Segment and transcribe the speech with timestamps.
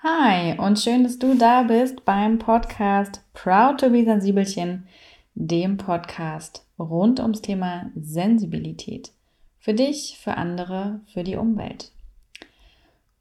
[0.00, 4.86] Hi und schön, dass du da bist beim Podcast Proud to be Sensibelchen,
[5.34, 9.10] dem Podcast rund ums Thema Sensibilität.
[9.58, 11.90] Für dich, für andere, für die Umwelt.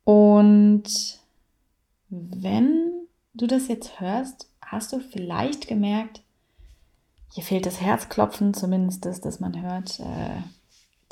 [0.04, 0.84] Und
[2.10, 6.22] wenn du das jetzt hörst, hast du vielleicht gemerkt,
[7.34, 10.00] hier fehlt das Herzklopfen, zumindest das, das man hört.
[10.00, 10.44] Äh,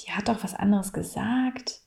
[0.02, 1.82] die hat doch was anderes gesagt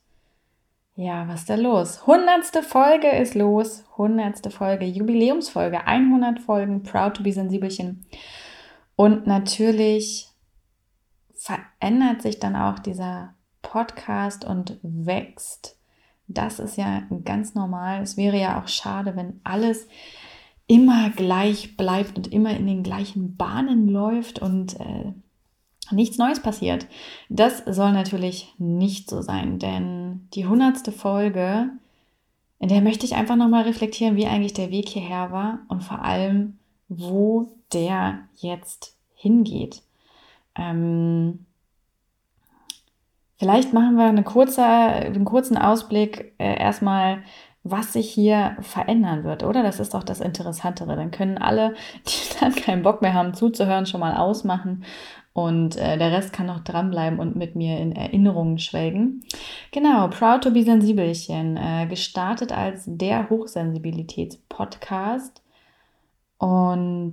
[0.99, 2.09] ja, was ist da los?
[2.09, 3.85] Hundertste Folge ist los.
[3.97, 8.05] Hundertste Folge, Jubiläumsfolge, 100 Folgen, Proud to be Sensibelchen.
[8.97, 10.27] Und natürlich
[11.37, 15.79] verändert sich dann auch dieser Podcast und wächst.
[16.27, 18.03] Das ist ja ganz normal.
[18.03, 19.87] Es wäre ja auch schade, wenn alles
[20.67, 25.13] immer gleich bleibt und immer in den gleichen Bahnen läuft und äh,
[25.93, 26.87] nichts Neues passiert.
[27.29, 31.71] Das soll natürlich nicht so sein, denn die hundertste Folge,
[32.59, 36.03] in der möchte ich einfach nochmal reflektieren, wie eigentlich der Weg hierher war und vor
[36.03, 39.83] allem, wo der jetzt hingeht.
[40.57, 41.45] Ähm,
[43.39, 47.23] vielleicht machen wir eine kurze, einen kurzen Ausblick äh, erstmal
[47.71, 49.63] was sich hier verändern wird, oder?
[49.63, 50.97] Das ist doch das Interessantere.
[50.97, 51.75] Dann können alle,
[52.07, 54.85] die dann keinen Bock mehr haben zuzuhören, schon mal ausmachen
[55.39, 59.23] und äh, der Rest kann noch dranbleiben und mit mir in Erinnerungen schwelgen.
[59.71, 65.41] Genau, Proud to be Sensibelchen, äh, gestartet als der Hochsensibilitäts-Podcast
[66.39, 67.13] und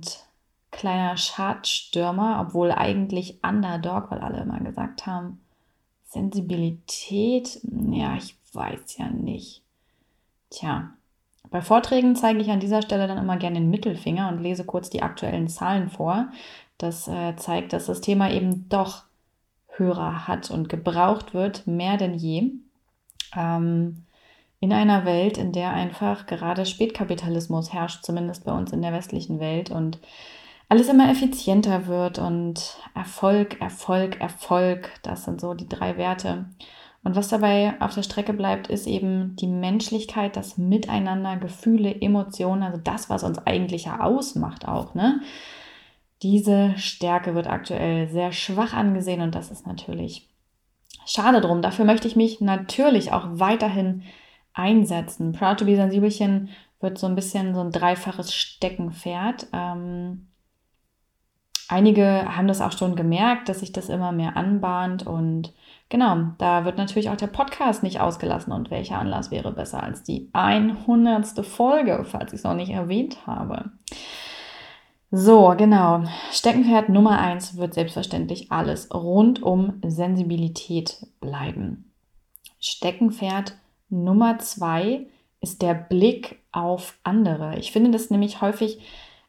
[0.72, 5.40] kleiner Schadstürmer, obwohl eigentlich Underdog, weil alle immer gesagt haben,
[6.02, 7.60] Sensibilität,
[7.92, 9.62] ja, ich weiß ja nicht.
[10.50, 10.90] Tja,
[11.50, 14.90] bei Vorträgen zeige ich an dieser Stelle dann immer gerne den Mittelfinger und lese kurz
[14.90, 16.26] die aktuellen Zahlen vor.
[16.78, 19.04] Das äh, zeigt, dass das Thema eben doch
[19.68, 22.52] Hörer hat und gebraucht wird, mehr denn je.
[23.34, 24.04] Ähm,
[24.60, 29.38] in einer Welt, in der einfach gerade Spätkapitalismus herrscht, zumindest bei uns in der westlichen
[29.38, 29.98] Welt und
[30.68, 36.46] alles immer effizienter wird und Erfolg, Erfolg, Erfolg, das sind so die drei Werte.
[37.04, 42.64] Und was dabei auf der Strecke bleibt, ist eben die Menschlichkeit, das Miteinander, Gefühle, Emotionen,
[42.64, 45.20] also das, was uns eigentlich ausmacht auch, ne?
[46.22, 50.28] Diese Stärke wird aktuell sehr schwach angesehen und das ist natürlich
[51.06, 51.62] schade drum.
[51.62, 54.02] Dafür möchte ich mich natürlich auch weiterhin
[54.54, 55.32] einsetzen.
[55.32, 56.48] Proud to be Sensibelchen
[56.80, 59.48] wird so ein bisschen so ein dreifaches Steckenpferd.
[59.52, 60.28] Ähm,
[61.68, 65.52] einige haben das auch schon gemerkt, dass sich das immer mehr anbahnt und
[65.88, 70.02] genau, da wird natürlich auch der Podcast nicht ausgelassen und welcher Anlass wäre besser als
[70.02, 71.44] die 100.
[71.44, 73.70] Folge, falls ich es noch nicht erwähnt habe.
[75.10, 76.04] So, genau.
[76.32, 81.92] Steckenpferd Nummer eins wird selbstverständlich alles rund um Sensibilität bleiben.
[82.58, 83.56] Steckenpferd
[83.88, 85.06] Nummer zwei
[85.40, 87.56] ist der Blick auf andere.
[87.58, 88.80] Ich finde das nämlich häufig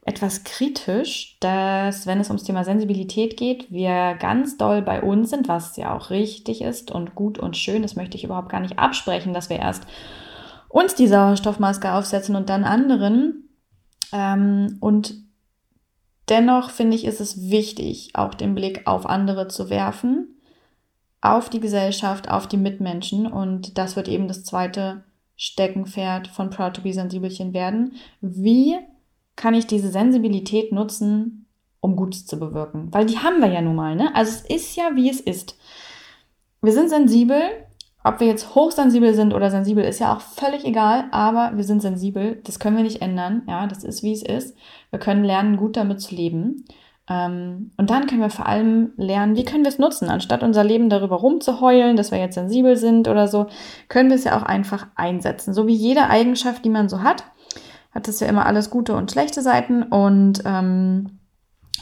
[0.02, 5.50] etwas kritisch, dass wenn es ums Thema Sensibilität geht, wir ganz doll bei uns sind,
[5.50, 7.82] was ja auch richtig ist und gut und schön.
[7.82, 9.86] Das möchte ich überhaupt gar nicht absprechen, dass wir erst
[10.70, 13.50] uns die Sauerstoffmaske aufsetzen und dann anderen.
[14.14, 15.27] Ähm, und
[16.30, 20.40] Dennoch finde ich, ist es wichtig, auch den Blick auf andere zu werfen,
[21.22, 23.28] auf die Gesellschaft, auf die Mitmenschen.
[23.28, 25.04] Und das wird eben das zweite
[25.36, 27.94] Steckenpferd von Proud to be Sensibelchen werden.
[28.22, 28.78] Wie
[29.36, 31.46] kann ich diese Sensibilität nutzen,
[31.80, 32.88] um Gutes zu bewirken?
[32.92, 34.14] Weil die haben wir ja nun mal, ne?
[34.16, 35.58] Also es ist ja, wie es ist.
[36.62, 37.40] Wir sind sensibel,
[38.08, 41.82] ob wir jetzt hochsensibel sind oder sensibel, ist ja auch völlig egal, aber wir sind
[41.82, 42.42] sensibel.
[42.44, 43.44] Das können wir nicht ändern.
[43.48, 44.56] Ja, das ist, wie es ist.
[44.90, 46.66] Wir können lernen, gut damit zu leben.
[47.10, 50.10] Ähm, und dann können wir vor allem lernen, wie können wir es nutzen.
[50.10, 53.48] Anstatt unser Leben darüber rumzuheulen, dass wir jetzt sensibel sind oder so,
[53.88, 55.54] können wir es ja auch einfach einsetzen.
[55.54, 57.24] So wie jede Eigenschaft, die man so hat,
[57.92, 59.84] hat es ja immer alles gute und schlechte Seiten.
[59.84, 61.20] Und ähm,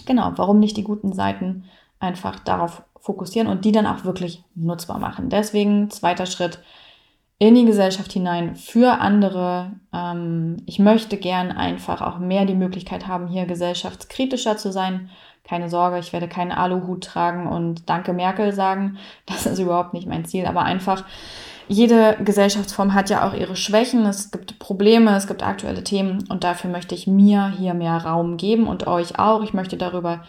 [0.05, 1.65] genau, warum nicht die guten Seiten
[1.99, 5.29] einfach darauf fokussieren und die dann auch wirklich nutzbar machen.
[5.29, 6.59] Deswegen zweiter Schritt
[7.37, 9.73] in die Gesellschaft hinein für andere.
[9.93, 15.11] Ähm, ich möchte gern einfach auch mehr die Möglichkeit haben, hier gesellschaftskritischer zu sein.
[15.43, 18.97] Keine Sorge, ich werde keinen Aluhut tragen und Danke Merkel sagen.
[19.27, 21.03] Das ist überhaupt nicht mein Ziel, aber einfach
[21.67, 26.43] jede Gesellschaftsform hat ja auch ihre Schwächen, es gibt Probleme, es gibt aktuelle Themen und
[26.43, 29.43] dafür möchte ich mir hier mehr Raum geben und euch auch.
[29.43, 30.23] Ich möchte darüber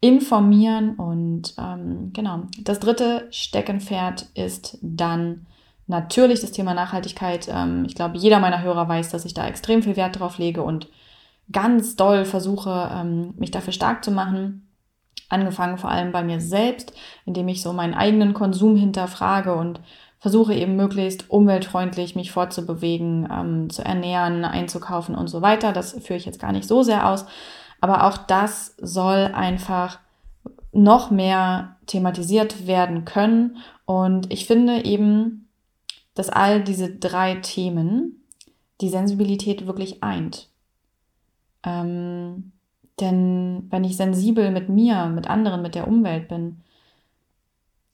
[0.00, 0.94] informieren.
[0.96, 5.46] Und ähm, genau, das dritte Steckenpferd ist dann
[5.86, 7.48] natürlich das Thema Nachhaltigkeit.
[7.50, 10.62] Ähm, ich glaube, jeder meiner Hörer weiß, dass ich da extrem viel Wert drauf lege
[10.62, 10.88] und
[11.52, 14.68] ganz doll versuche, ähm, mich dafür stark zu machen.
[15.28, 16.92] Angefangen vor allem bei mir selbst,
[17.24, 19.80] indem ich so meinen eigenen Konsum hinterfrage und
[20.18, 25.72] versuche eben möglichst umweltfreundlich mich fortzubewegen, ähm, zu ernähren, einzukaufen und so weiter.
[25.72, 27.26] Das führe ich jetzt gar nicht so sehr aus.
[27.86, 30.00] Aber auch das soll einfach
[30.72, 33.58] noch mehr thematisiert werden können.
[33.84, 35.48] Und ich finde eben,
[36.14, 38.24] dass all diese drei Themen
[38.80, 40.48] die Sensibilität wirklich eint.
[41.62, 42.50] Ähm,
[42.98, 46.62] denn wenn ich sensibel mit mir, mit anderen, mit der Umwelt bin,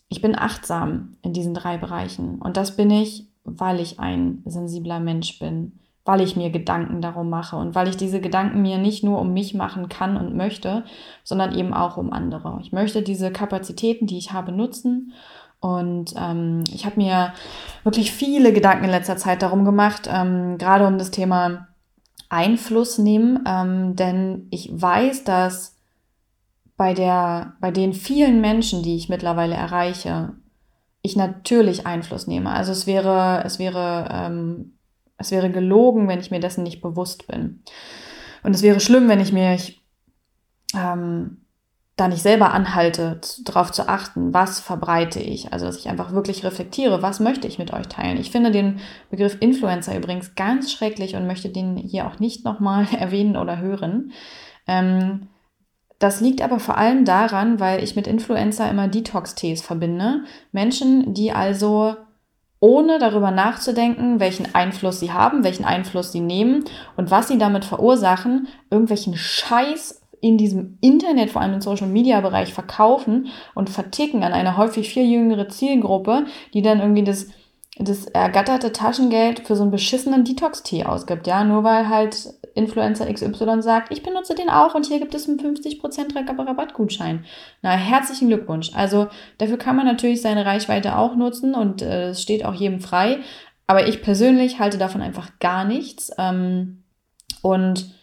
[0.08, 2.40] ich bin achtsam in diesen drei Bereichen.
[2.40, 7.30] Und das bin ich, weil ich ein sensibler Mensch bin, weil ich mir Gedanken darum
[7.30, 10.84] mache und weil ich diese Gedanken mir nicht nur um mich machen kann und möchte,
[11.22, 12.58] sondern eben auch um andere.
[12.60, 15.12] Ich möchte diese Kapazitäten, die ich habe, nutzen.
[15.60, 17.34] Und ähm, ich habe mir
[17.84, 21.68] wirklich viele Gedanken in letzter Zeit darum gemacht, ähm, gerade um das Thema
[22.28, 25.76] Einfluss nehmen, ähm, denn ich weiß, dass
[26.76, 30.32] bei, der, bei den vielen Menschen, die ich mittlerweile erreiche,
[31.02, 32.50] ich natürlich Einfluss nehme.
[32.50, 34.78] Also es wäre, es wäre, ähm,
[35.22, 37.62] es wäre gelogen, wenn ich mir dessen nicht bewusst bin.
[38.42, 39.82] Und es wäre schlimm, wenn ich mir ich,
[40.74, 41.38] ähm,
[41.96, 45.52] da nicht selber anhalte, darauf zu achten, was verbreite ich.
[45.52, 48.18] Also dass ich einfach wirklich reflektiere, was möchte ich mit euch teilen.
[48.18, 48.80] Ich finde den
[49.10, 54.12] Begriff Influencer übrigens ganz schrecklich und möchte den hier auch nicht nochmal erwähnen oder hören.
[54.66, 55.28] Ähm,
[55.98, 60.24] das liegt aber vor allem daran, weil ich mit Influencer immer Detox-Tees verbinde.
[60.50, 61.94] Menschen, die also
[62.62, 66.64] ohne darüber nachzudenken, welchen Einfluss sie haben, welchen Einfluss sie nehmen
[66.96, 72.20] und was sie damit verursachen, irgendwelchen Scheiß in diesem Internet, vor allem im Social Media
[72.20, 73.26] Bereich verkaufen
[73.56, 77.26] und verticken an eine häufig viel jüngere Zielgruppe, die dann irgendwie das
[77.78, 83.62] das ergatterte Taschengeld für so einen beschissenen Detox-Tee ausgibt, ja, nur weil halt Influencer XY
[83.62, 86.14] sagt, ich benutze den auch und hier gibt es einen 50%
[86.46, 87.24] Rabattgutschein.
[87.62, 88.72] Na, herzlichen Glückwunsch.
[88.74, 89.08] Also
[89.38, 92.80] dafür kann man natürlich seine Reichweite auch nutzen und äh, es äh, steht auch jedem
[92.80, 93.20] frei.
[93.66, 96.10] Aber ich persönlich halte davon einfach gar nichts.
[96.18, 96.82] Ähm,
[97.40, 97.94] und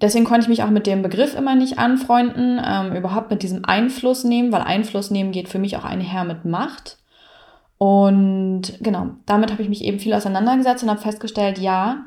[0.00, 3.66] deswegen konnte ich mich auch mit dem Begriff immer nicht anfreunden, ähm, überhaupt mit diesem
[3.66, 7.01] Einfluss nehmen, weil Einfluss nehmen geht für mich auch einher mit Macht.
[7.82, 12.04] Und genau, damit habe ich mich eben viel auseinandergesetzt und habe festgestellt, ja,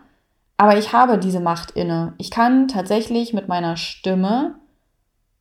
[0.56, 2.14] aber ich habe diese Macht inne.
[2.18, 4.56] Ich kann tatsächlich mit meiner Stimme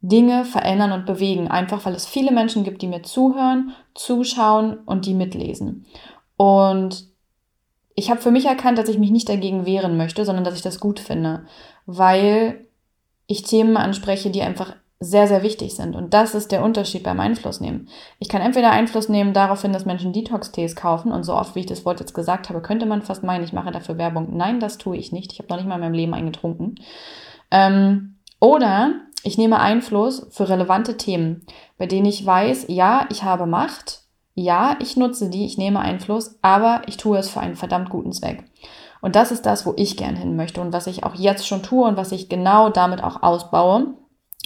[0.00, 5.06] Dinge verändern und bewegen, einfach weil es viele Menschen gibt, die mir zuhören, zuschauen und
[5.06, 5.86] die mitlesen.
[6.36, 7.04] Und
[7.94, 10.62] ich habe für mich erkannt, dass ich mich nicht dagegen wehren möchte, sondern dass ich
[10.62, 11.44] das gut finde,
[11.86, 12.66] weil
[13.28, 15.96] ich Themen anspreche, die einfach sehr, sehr wichtig sind.
[15.96, 17.88] Und das ist der Unterschied beim Einfluss nehmen.
[18.19, 21.61] Ich kann entweder Einfluss nehmen darauf hin, dass Menschen Detox-Tees kaufen und so oft, wie
[21.61, 24.37] ich das Wort jetzt gesagt habe, könnte man fast meinen, ich mache dafür Werbung.
[24.37, 25.32] Nein, das tue ich nicht.
[25.32, 26.76] Ich habe noch nicht mal in meinem Leben eingetrunken.
[27.50, 31.46] Ähm, oder ich nehme Einfluss für relevante Themen,
[31.79, 34.02] bei denen ich weiß, ja, ich habe Macht,
[34.35, 38.12] ja, ich nutze die, ich nehme Einfluss, aber ich tue es für einen verdammt guten
[38.12, 38.44] Zweck.
[39.00, 41.62] Und das ist das, wo ich gern hin möchte und was ich auch jetzt schon
[41.62, 43.94] tue und was ich genau damit auch ausbaue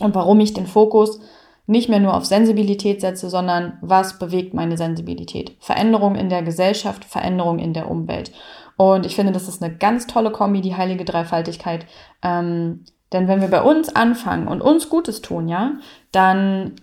[0.00, 1.20] und warum ich den Fokus
[1.66, 5.54] nicht mehr nur auf Sensibilität setze, sondern was bewegt meine Sensibilität.
[5.60, 8.32] Veränderung in der Gesellschaft, Veränderung in der Umwelt.
[8.78, 11.84] Und ich finde, das ist eine ganz tolle Kombi, die heilige Dreifaltigkeit.
[12.22, 15.72] Ähm, denn wenn wir bei uns anfangen und uns Gutes tun, ja,
[16.10, 16.76] dann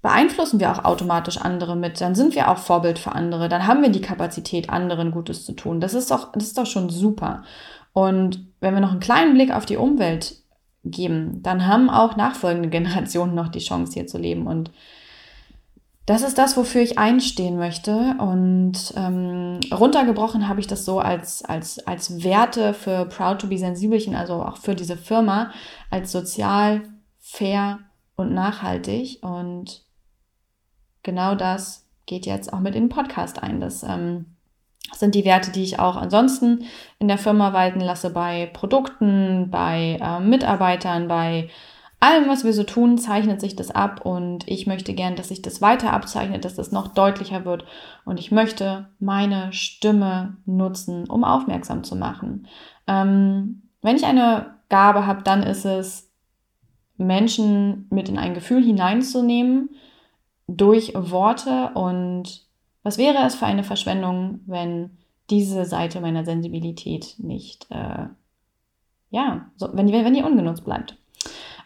[0.00, 3.82] beeinflussen wir auch automatisch andere mit, dann sind wir auch Vorbild für andere, dann haben
[3.82, 5.80] wir die Kapazität, anderen Gutes zu tun.
[5.80, 7.42] Das ist doch, das ist doch schon super.
[7.92, 10.43] Und wenn wir noch einen kleinen Blick auf die Umwelt
[10.84, 14.46] geben, dann haben auch nachfolgende Generationen noch die Chance, hier zu leben.
[14.46, 14.70] Und
[16.06, 18.14] das ist das, wofür ich einstehen möchte.
[18.18, 23.58] Und ähm, runtergebrochen habe ich das so als, als, als Werte für Proud to be
[23.58, 25.50] Sensibelchen, also auch für diese Firma,
[25.90, 26.82] als sozial,
[27.20, 27.78] fair
[28.16, 29.22] und nachhaltig.
[29.22, 29.82] Und
[31.02, 33.60] genau das geht jetzt auch mit in den Podcast ein.
[33.60, 34.26] Das ähm,
[34.90, 36.64] das sind die Werte, die ich auch ansonsten
[36.98, 41.48] in der Firma walten lasse, bei Produkten, bei äh, Mitarbeitern, bei
[42.00, 45.40] allem, was wir so tun, zeichnet sich das ab und ich möchte gern, dass sich
[45.40, 47.64] das weiter abzeichnet, dass das noch deutlicher wird
[48.04, 52.46] und ich möchte meine Stimme nutzen, um aufmerksam zu machen.
[52.86, 56.10] Ähm, wenn ich eine Gabe habe, dann ist es,
[56.96, 59.70] Menschen mit in ein Gefühl hineinzunehmen
[60.46, 62.43] durch Worte und
[62.84, 64.90] was wäre es für eine Verschwendung, wenn
[65.30, 68.06] diese Seite meiner Sensibilität nicht, äh,
[69.10, 70.96] ja, so, wenn, die, wenn die ungenutzt bleibt?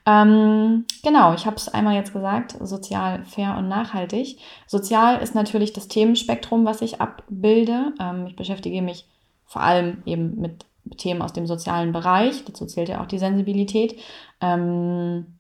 [0.07, 4.39] Ähm, genau, ich habe es einmal jetzt gesagt, sozial, fair und nachhaltig.
[4.67, 7.93] Sozial ist natürlich das Themenspektrum, was ich abbilde.
[8.01, 9.07] Ähm, ich beschäftige mich
[9.45, 10.65] vor allem eben mit
[10.97, 12.45] Themen aus dem sozialen Bereich.
[12.45, 13.99] Dazu zählt ja auch die Sensibilität.
[14.41, 15.38] Ähm,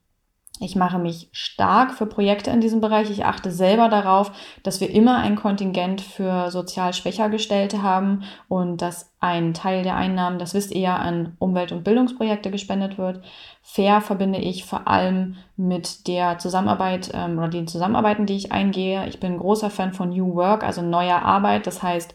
[0.61, 3.11] Ich mache mich stark für Projekte in diesem Bereich.
[3.11, 8.83] Ich achte selber darauf, dass wir immer ein Kontingent für sozial schwächer Gestellte haben und
[8.83, 13.23] dass ein Teil der Einnahmen, das wisst ihr ja, an Umwelt- und Bildungsprojekte gespendet wird.
[13.63, 19.07] Fair verbinde ich vor allem mit der Zusammenarbeit ähm, oder den Zusammenarbeiten, die ich eingehe.
[19.07, 21.67] Ich bin großer Fan von New Work, also neuer Arbeit.
[21.67, 22.15] Das heißt,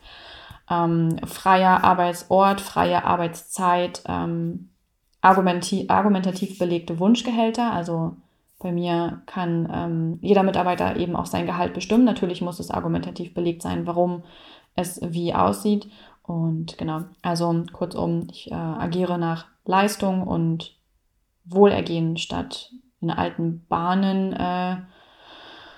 [0.69, 4.69] ähm, freier Arbeitsort, freie Arbeitszeit, ähm,
[5.21, 8.17] argumentativ belegte Wunschgehälter, also
[8.63, 12.05] bei mir kann ähm, jeder Mitarbeiter eben auch sein Gehalt bestimmen.
[12.05, 14.23] Natürlich muss es argumentativ belegt sein, warum
[14.75, 15.89] es wie aussieht.
[16.23, 20.75] Und genau, also kurzum, ich äh, agiere nach Leistung und
[21.45, 24.77] Wohlergehen statt in alten Bahnen äh,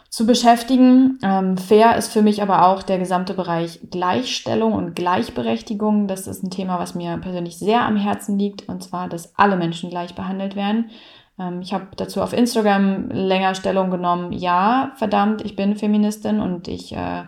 [0.10, 1.18] zu beschäftigen.
[1.24, 6.08] Ähm, fair ist für mich aber auch der gesamte Bereich Gleichstellung und Gleichberechtigung.
[6.08, 9.58] Das ist ein Thema, was mir persönlich sehr am Herzen liegt, und zwar, dass alle
[9.58, 10.92] Menschen gleich behandelt werden.
[11.40, 14.32] Ähm, ich habe dazu auf Instagram länger Stellung genommen.
[14.32, 17.24] Ja, verdammt, ich bin Feministin und ich äh,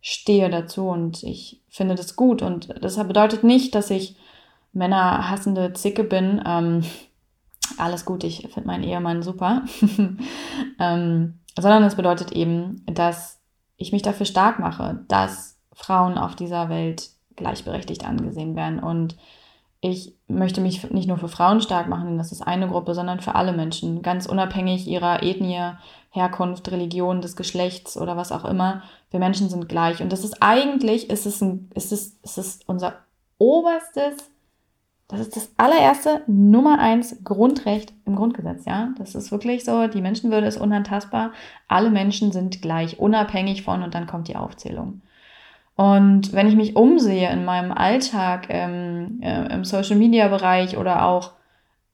[0.00, 2.42] stehe dazu und ich finde das gut.
[2.42, 4.16] Und das bedeutet nicht, dass ich
[4.72, 6.42] männerhassende Zicke bin.
[6.46, 6.84] Ähm,
[7.76, 9.62] alles gut, ich finde meinen Ehemann super.
[10.78, 13.40] ähm, sondern es bedeutet eben, dass
[13.76, 19.16] ich mich dafür stark mache, dass Frauen auf dieser Welt gleichberechtigt angesehen werden und
[19.80, 23.20] ich möchte mich nicht nur für Frauen stark machen, denn das ist eine Gruppe, sondern
[23.20, 25.72] für alle Menschen, ganz unabhängig ihrer Ethnie,
[26.10, 28.82] Herkunft, Religion, des Geschlechts oder was auch immer.
[29.10, 30.02] Wir Menschen sind gleich.
[30.02, 32.94] Und das ist eigentlich, ist es, ein, ist es, ist es unser
[33.38, 34.16] oberstes,
[35.06, 38.90] das ist das allererste Nummer eins Grundrecht im Grundgesetz, ja.
[38.98, 41.32] Das ist wirklich so, die Menschenwürde ist unantastbar.
[41.66, 45.02] Alle Menschen sind gleich, unabhängig von, und dann kommt die Aufzählung.
[45.78, 51.34] Und wenn ich mich umsehe in meinem Alltag ähm, äh, im Social-Media-Bereich oder auch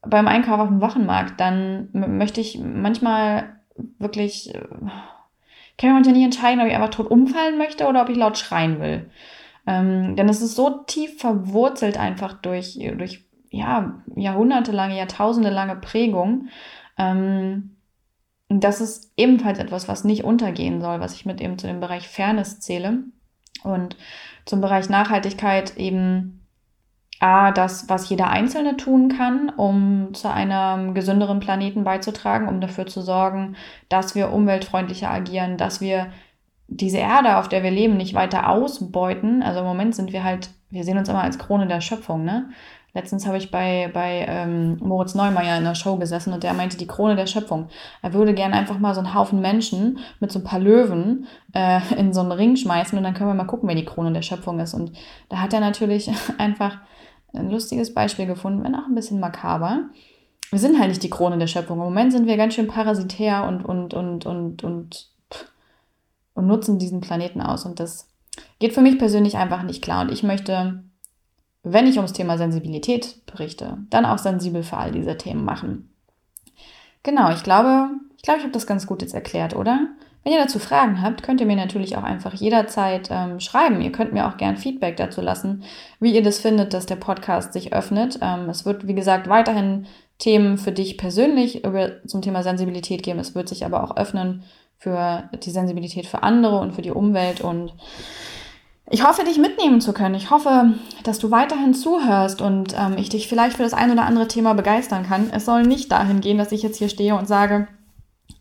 [0.01, 3.59] beim Einkauf auf dem Wochenmarkt, dann möchte ich manchmal
[3.99, 4.89] wirklich, äh, kann
[5.77, 8.81] ich manchmal nicht entscheiden, ob ich einfach tot umfallen möchte oder ob ich laut schreien
[8.81, 9.07] will.
[9.67, 16.47] Ähm, denn es ist so tief verwurzelt einfach durch, durch ja, jahrhundertelange, jahrtausendelange Prägung.
[16.97, 17.75] Ähm,
[18.49, 22.07] das ist ebenfalls etwas, was nicht untergehen soll, was ich mit eben zu dem Bereich
[22.07, 23.03] Fairness zähle.
[23.65, 23.97] Und
[24.45, 26.45] zum Bereich Nachhaltigkeit eben
[27.19, 32.85] A, das, was jeder Einzelne tun kann, um zu einem gesünderen Planeten beizutragen, um dafür
[32.87, 33.55] zu sorgen,
[33.89, 36.11] dass wir umweltfreundlicher agieren, dass wir
[36.67, 39.43] diese Erde, auf der wir leben, nicht weiter ausbeuten.
[39.43, 42.49] Also im Moment sind wir halt, wir sehen uns immer als Krone der Schöpfung, ne?
[42.95, 46.77] Letztens habe ich bei, bei ähm, Moritz Neumeier in der Show gesessen und der meinte
[46.77, 47.67] die Krone der Schöpfung.
[48.01, 51.81] Er würde gerne einfach mal so einen Haufen Menschen mit so ein paar Löwen äh,
[51.97, 54.21] in so einen Ring schmeißen und dann können wir mal gucken, wer die Krone der
[54.21, 54.73] Schöpfung ist.
[54.73, 54.93] Und
[55.27, 56.77] da hat er natürlich einfach
[57.33, 59.89] ein lustiges Beispiel gefunden, wenn auch ein bisschen makaber.
[60.51, 61.79] Wir sind halt nicht die Krone der Schöpfung.
[61.79, 65.09] Im Moment sind wir ganz schön parasitär und, und, und, und, und,
[66.33, 67.65] und nutzen diesen Planeten aus.
[67.65, 68.07] Und das
[68.59, 70.03] geht für mich persönlich einfach nicht klar.
[70.03, 70.84] Und ich möchte
[71.65, 75.89] wenn ich ums Thema Sensibilität berichte, dann auch sensibel für all diese Themen machen.
[77.03, 79.87] Genau, ich glaube, ich glaube, ich habe das ganz gut jetzt erklärt, oder?
[80.23, 83.81] Wenn ihr dazu Fragen habt, könnt ihr mir natürlich auch einfach jederzeit ähm, schreiben.
[83.81, 85.63] Ihr könnt mir auch gern Feedback dazu lassen,
[85.99, 88.19] wie ihr das findet, dass der Podcast sich öffnet.
[88.21, 89.85] Ähm, es wird, wie gesagt, weiterhin
[90.17, 93.19] Themen für dich persönlich über, zum Thema Sensibilität geben.
[93.19, 94.43] Es wird sich aber auch öffnen
[94.77, 97.73] für die Sensibilität für andere und für die Umwelt und
[98.87, 100.13] ich hoffe, dich mitnehmen zu können.
[100.13, 104.05] Ich hoffe, dass du weiterhin zuhörst und ähm, ich dich vielleicht für das ein oder
[104.05, 105.31] andere Thema begeistern kann.
[105.31, 107.67] Es soll nicht dahin gehen, dass ich jetzt hier stehe und sage,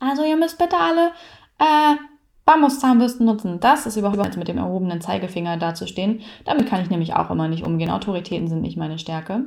[0.00, 1.12] also ihr müsst bitte alle
[1.58, 1.96] äh,
[2.44, 3.58] Bambuszahnbürsten nutzen.
[3.60, 6.20] Das ist überhaupt mit dem erhobenen Zeigefinger dazustehen.
[6.44, 7.90] Damit kann ich nämlich auch immer nicht umgehen.
[7.90, 9.44] Autoritäten sind nicht meine Stärke.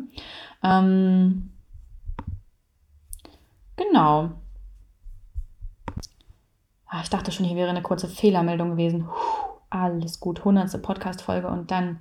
[0.63, 1.51] Ähm,
[3.75, 4.31] genau.
[6.87, 9.05] Ah, ich dachte schon, hier wäre eine kurze Fehlermeldung gewesen.
[9.05, 11.99] Puh alles gut, hundertste Podcast-Folge und dann,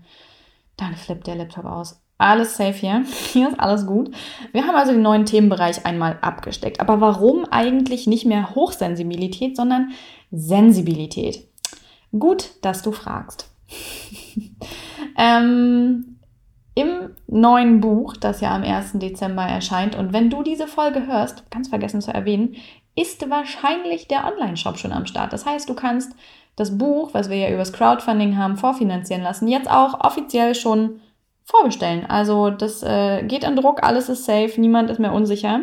[0.77, 2.01] dann flippt der Laptop aus.
[2.19, 3.05] Alles safe hier.
[3.33, 4.11] Hier ist alles gut.
[4.53, 6.81] Wir haben also den neuen Themenbereich einmal abgesteckt.
[6.81, 9.91] Aber warum eigentlich nicht mehr Hochsensibilität, sondern
[10.31, 11.47] Sensibilität?
[12.19, 13.51] Gut, dass du fragst.
[15.19, 16.19] ähm,
[16.75, 18.93] Im neuen Buch, das ja am 1.
[18.95, 22.57] Dezember erscheint, und wenn du diese Folge hörst, ganz vergessen zu erwähnen,
[22.97, 25.33] ist wahrscheinlich der Online-Shop schon am Start.
[25.33, 26.13] Das heißt, du kannst
[26.57, 31.01] das Buch, was wir ja übers Crowdfunding haben, vorfinanzieren lassen, jetzt auch offiziell schon
[31.45, 32.07] vorbestellen.
[32.07, 35.61] Also das äh, geht in Druck, alles ist safe, niemand ist mehr unsicher.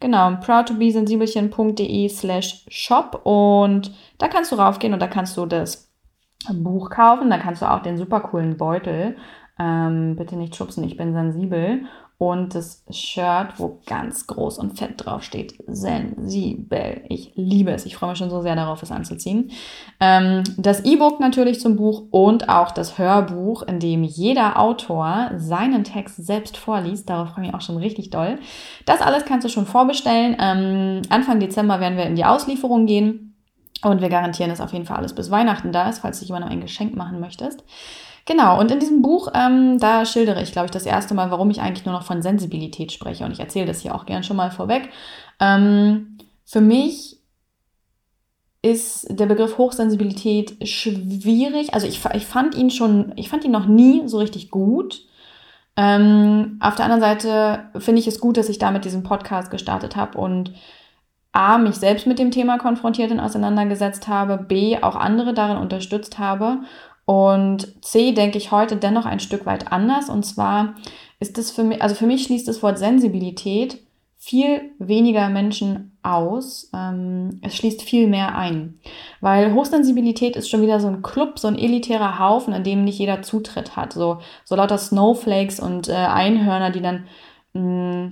[0.00, 5.92] Genau, proudtobesensibelchen.de slash shop und da kannst du raufgehen und da kannst du das
[6.50, 9.16] Buch kaufen, da kannst du auch den super coolen Beutel,
[9.58, 11.82] ähm, bitte nicht schubsen, ich bin sensibel,
[12.18, 17.02] und das Shirt, wo ganz groß und fett drauf steht, sensibel.
[17.08, 17.86] Ich liebe es.
[17.86, 19.52] Ich freue mich schon so sehr darauf, es anzuziehen.
[20.00, 25.84] Ähm, das E-Book natürlich zum Buch und auch das Hörbuch, in dem jeder Autor seinen
[25.84, 27.08] Text selbst vorliest.
[27.08, 28.40] Darauf freue ich mich auch schon richtig doll.
[28.84, 30.36] Das alles kannst du schon vorbestellen.
[30.40, 33.24] Ähm, Anfang Dezember werden wir in die Auslieferung gehen.
[33.82, 36.50] Und wir garantieren, dass auf jeden Fall alles bis Weihnachten da ist, falls du jemandem
[36.50, 37.62] ein Geschenk machen möchtest.
[38.28, 41.48] Genau, und in diesem Buch, ähm, da schildere ich, glaube ich, das erste Mal, warum
[41.48, 43.24] ich eigentlich nur noch von Sensibilität spreche.
[43.24, 44.90] Und ich erzähle das hier auch gern schon mal vorweg.
[45.40, 47.22] Ähm, für mich
[48.60, 51.72] ist der Begriff Hochsensibilität schwierig.
[51.72, 55.00] Also ich, ich fand ihn schon, ich fand ihn noch nie so richtig gut.
[55.78, 59.96] Ähm, auf der anderen Seite finde ich es gut, dass ich damit diesen Podcast gestartet
[59.96, 60.52] habe und
[61.32, 66.18] A, mich selbst mit dem Thema konfrontiert und auseinandergesetzt habe, B, auch andere darin unterstützt
[66.18, 66.58] habe
[67.08, 70.10] und C denke ich heute dennoch ein Stück weit anders.
[70.10, 70.74] Und zwar
[71.20, 73.78] ist es für mich, also für mich schließt das Wort Sensibilität
[74.18, 76.70] viel weniger Menschen aus.
[76.74, 78.78] Ähm, es schließt viel mehr ein.
[79.22, 82.98] Weil Hochsensibilität ist schon wieder so ein Club, so ein elitärer Haufen, an dem nicht
[82.98, 83.94] jeder Zutritt hat.
[83.94, 87.06] So, so lauter Snowflakes und äh, Einhörner, die dann
[87.54, 88.10] mh, mm,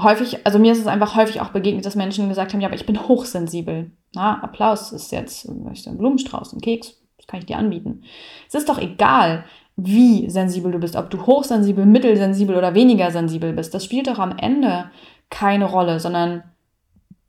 [0.00, 2.76] häufig, also mir ist es einfach häufig auch begegnet, dass Menschen gesagt haben, ja, aber
[2.76, 3.90] ich bin hochsensibel.
[4.14, 8.02] Na, Applaus ist jetzt, ein Blumenstrauß, ein Keks, das kann ich dir anbieten.
[8.48, 9.44] Es ist doch egal,
[9.76, 13.74] wie sensibel du bist, ob du hochsensibel, mittelsensibel oder weniger sensibel bist.
[13.74, 14.90] Das spielt doch am Ende
[15.28, 16.44] keine Rolle, sondern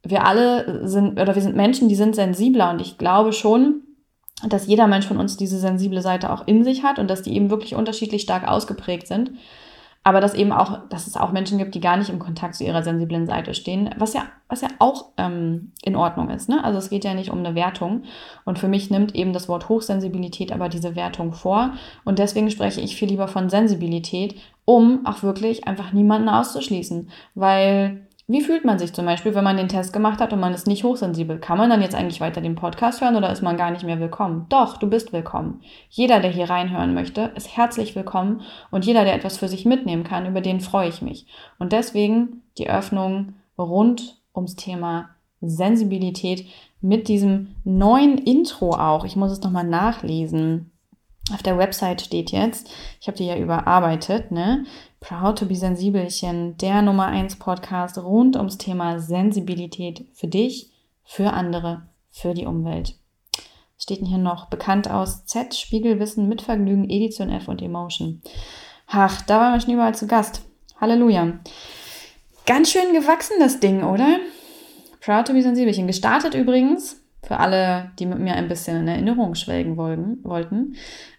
[0.04, 3.82] wir alle sind, oder wir sind Menschen, die sind sensibler und ich glaube schon,
[4.48, 7.36] dass jeder Mensch von uns diese sensible Seite auch in sich hat und dass die
[7.36, 9.32] eben wirklich unterschiedlich stark ausgeprägt sind
[10.08, 12.64] aber dass eben auch, dass es auch Menschen gibt, die gar nicht im Kontakt zu
[12.64, 16.48] ihrer sensiblen Seite stehen, was ja, was ja auch ähm, in Ordnung ist.
[16.48, 16.64] Ne?
[16.64, 18.04] Also es geht ja nicht um eine Wertung.
[18.46, 21.74] Und für mich nimmt eben das Wort Hochsensibilität aber diese Wertung vor.
[22.06, 27.10] Und deswegen spreche ich viel lieber von Sensibilität, um auch wirklich einfach niemanden auszuschließen.
[27.36, 30.54] Weil wie fühlt man sich zum Beispiel, wenn man den Test gemacht hat und man
[30.54, 31.40] ist nicht hochsensibel?
[31.40, 34.02] Kann man dann jetzt eigentlich weiter den Podcast hören oder ist man gar nicht mehr
[34.02, 34.48] willkommen?
[34.50, 35.62] Doch, du bist willkommen.
[35.90, 40.04] Jeder, der hier reinhören möchte, ist herzlich willkommen und jeder, der etwas für sich mitnehmen
[40.04, 41.26] kann, über den freue ich mich.
[41.58, 46.48] Und deswegen die Öffnung rund ums Thema Sensibilität
[46.82, 49.06] mit diesem neuen Intro auch.
[49.06, 50.72] Ich muss es nochmal nachlesen.
[51.34, 52.70] Auf der Website steht jetzt,
[53.02, 54.66] ich habe die ja überarbeitet, ne?
[55.02, 60.72] Proud to be Sensibelchen, der Nummer 1 Podcast rund ums Thema Sensibilität für dich,
[61.04, 62.96] für andere, für die Umwelt.
[63.78, 64.50] Steht hier noch?
[64.50, 68.22] Bekannt aus Z, Spiegelwissen, Mitvergnügen, Edition F und Emotion.
[68.88, 70.42] Ach, da waren wir schon überall zu Gast.
[70.80, 71.40] Halleluja.
[72.46, 74.18] Ganz schön gewachsen das Ding, oder?
[75.02, 75.88] Proud to be Sensibelchen.
[75.88, 80.76] Gestartet übrigens, für alle, die mit mir ein bisschen in Erinnerung schwelgen wollten,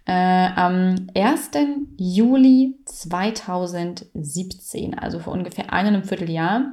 [0.06, 1.50] äh, am 1.
[1.96, 6.72] Juli 2017, also vor ungefähr einem Vierteljahr.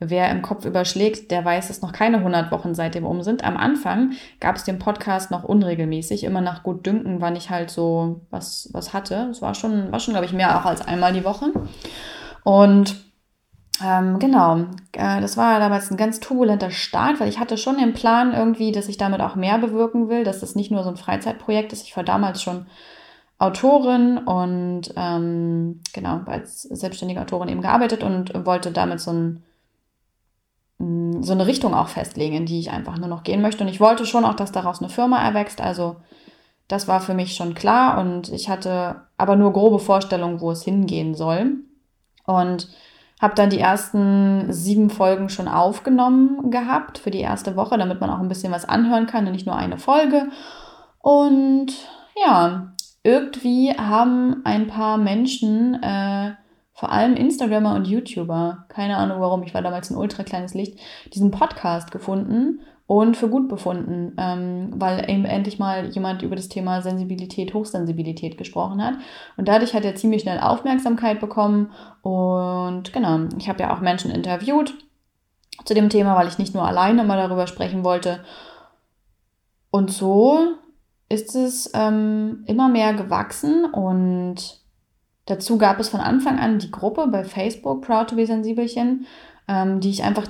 [0.00, 3.44] Wer im Kopf überschlägt, der weiß, dass noch keine 100 Wochen seitdem um sind.
[3.44, 7.70] Am Anfang gab es den Podcast noch unregelmäßig, immer nach gut Dünken, wann ich halt
[7.70, 9.28] so was, was hatte.
[9.30, 11.52] Es war schon, war schon, glaube ich, mehr auch als einmal die Woche.
[12.42, 13.03] Und
[13.82, 14.58] ähm, genau,
[14.92, 18.70] äh, das war damals ein ganz turbulenter Start, weil ich hatte schon den Plan irgendwie,
[18.70, 21.82] dass ich damit auch mehr bewirken will, dass das nicht nur so ein Freizeitprojekt ist.
[21.82, 22.66] Ich war damals schon
[23.38, 29.42] Autorin und ähm, genau, als selbstständige Autorin eben gearbeitet und wollte damit so, ein,
[30.78, 33.64] mm, so eine Richtung auch festlegen, in die ich einfach nur noch gehen möchte.
[33.64, 35.60] Und ich wollte schon auch, dass daraus eine Firma erwächst.
[35.60, 35.96] Also
[36.68, 40.62] das war für mich schon klar und ich hatte aber nur grobe Vorstellungen, wo es
[40.62, 41.56] hingehen soll.
[42.24, 42.68] Und
[43.24, 48.10] habe dann die ersten sieben Folgen schon aufgenommen gehabt für die erste Woche, damit man
[48.10, 50.28] auch ein bisschen was anhören kann und nicht nur eine Folge.
[50.98, 51.72] Und
[52.22, 56.34] ja, irgendwie haben ein paar Menschen, äh,
[56.74, 60.78] vor allem Instagrammer und YouTuber, keine Ahnung warum, ich war damals ein ultra kleines Licht,
[61.14, 66.48] diesen Podcast gefunden und für gut befunden, ähm, weil eben endlich mal jemand über das
[66.48, 68.94] Thema Sensibilität, Hochsensibilität gesprochen hat.
[69.36, 71.70] Und dadurch hat er ziemlich schnell Aufmerksamkeit bekommen.
[72.02, 74.74] Und genau, ich habe ja auch Menschen interviewt
[75.64, 78.20] zu dem Thema, weil ich nicht nur alleine mal darüber sprechen wollte.
[79.70, 80.54] Und so
[81.08, 84.60] ist es ähm, immer mehr gewachsen und
[85.26, 89.06] dazu gab es von Anfang an die Gruppe bei Facebook, Proud to be Sensibelchen,
[89.48, 90.26] ähm, die ich einfach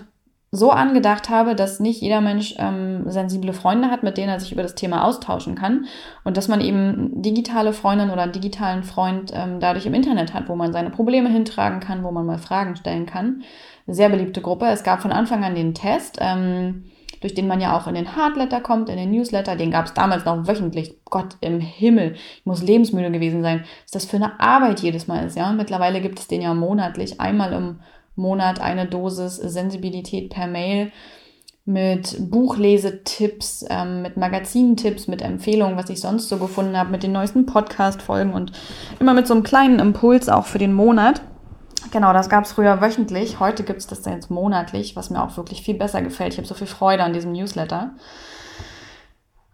[0.54, 4.52] so angedacht habe, dass nicht jeder Mensch ähm, sensible Freunde hat, mit denen er sich
[4.52, 5.86] über das Thema austauschen kann
[6.22, 10.48] und dass man eben digitale Freundin oder einen digitalen Freund ähm, dadurch im Internet hat,
[10.48, 13.42] wo man seine Probleme hintragen kann, wo man mal Fragen stellen kann.
[13.86, 14.66] Sehr beliebte Gruppe.
[14.66, 16.18] Es gab von Anfang an den Test.
[16.20, 16.84] Ähm,
[17.24, 19.56] durch den man ja auch in den Hardletter kommt, in den Newsletter.
[19.56, 20.94] Den gab es damals noch wöchentlich.
[21.06, 23.64] Gott im Himmel, ich muss lebensmüde gewesen sein.
[23.84, 25.50] Was das für eine Arbeit jedes Mal ist, ja.
[25.52, 27.80] Mittlerweile gibt es den ja monatlich, einmal im
[28.16, 30.92] Monat eine Dosis Sensibilität per Mail
[31.66, 37.12] mit Buchlesetipps, ähm, mit Magazintipps, mit Empfehlungen, was ich sonst so gefunden habe, mit den
[37.12, 38.52] neuesten Podcast-Folgen und
[39.00, 41.22] immer mit so einem kleinen Impuls auch für den Monat.
[41.90, 43.40] Genau, das gab es früher wöchentlich.
[43.40, 46.32] Heute gibt es das jetzt monatlich, was mir auch wirklich viel besser gefällt.
[46.32, 47.92] Ich habe so viel Freude an diesem Newsletter.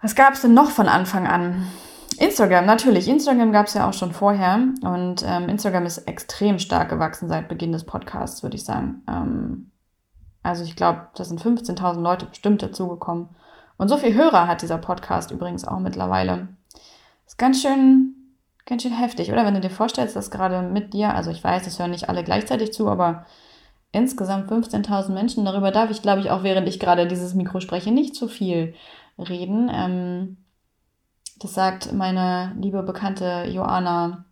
[0.02, 1.66] Was gab es denn noch von Anfang an?
[2.20, 3.08] Instagram, natürlich.
[3.08, 4.56] Instagram gab es ja auch schon vorher.
[4.82, 9.02] Und ähm, Instagram ist extrem stark gewachsen seit Beginn des Podcasts, würde ich sagen.
[9.08, 9.70] Ähm,
[10.42, 13.30] also ich glaube, da sind 15.000 Leute bestimmt dazugekommen.
[13.78, 16.48] Und so viel Hörer hat dieser Podcast übrigens auch mittlerweile.
[17.26, 18.14] Ist ganz schön,
[18.66, 19.46] ganz schön heftig, oder?
[19.46, 22.22] Wenn du dir vorstellst, dass gerade mit dir, also ich weiß, es hören nicht alle
[22.22, 23.24] gleichzeitig zu, aber
[23.92, 27.90] insgesamt 15.000 Menschen, darüber darf ich, glaube ich, auch während ich gerade dieses Mikro spreche,
[27.90, 28.74] nicht zu viel
[29.18, 29.70] reden.
[29.72, 30.36] Ähm,
[31.40, 34.24] das sagt meine liebe bekannte Joana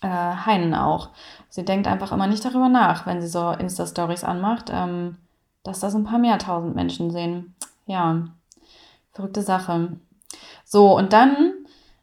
[0.00, 1.10] äh, Heinen auch.
[1.48, 4.70] Sie denkt einfach immer nicht darüber nach, wenn sie so Insta-Stories anmacht.
[4.72, 5.18] Ähm,
[5.66, 7.54] dass das ein paar mehr tausend Menschen sehen.
[7.86, 8.24] Ja,
[9.12, 9.96] verrückte Sache.
[10.64, 11.52] So, und dann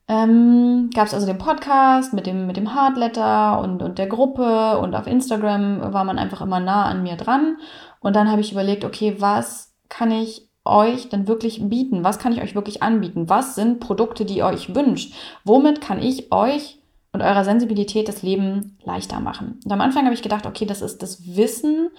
[0.07, 4.77] ähm, gab es also den Podcast mit dem, mit dem Hardletter und, und der Gruppe
[4.79, 7.57] und auf Instagram war man einfach immer nah an mir dran.
[8.01, 12.03] Und dann habe ich überlegt, okay, was kann ich euch denn wirklich bieten?
[12.03, 13.29] Was kann ich euch wirklich anbieten?
[13.29, 15.13] Was sind Produkte, die ihr euch wünscht?
[15.43, 16.79] Womit kann ich euch
[17.11, 19.59] und eurer Sensibilität das Leben leichter machen?
[19.63, 21.89] Und am Anfang habe ich gedacht, okay, das ist das Wissen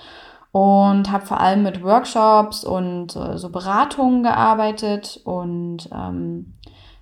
[0.53, 6.55] und habe vor allem mit Workshops und äh, so Beratungen gearbeitet und ähm,